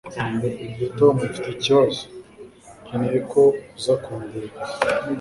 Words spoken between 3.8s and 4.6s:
kundeba